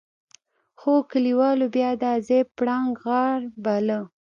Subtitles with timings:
[0.79, 3.99] خو کليوالو بيا دا ځای پړانګ غار باله.